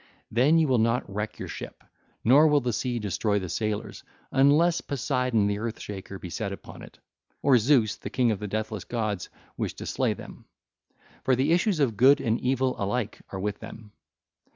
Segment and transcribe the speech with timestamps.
[0.31, 1.83] Then you will not wreck your ship,
[2.23, 6.81] nor will the sea destroy the sailors, unless Poseidon the Earth Shaker be set upon
[6.81, 6.97] it,
[7.43, 10.45] or Zeus, the king of the deathless gods, wish to slay them;
[11.23, 13.91] for the issues of good and evil alike are with them.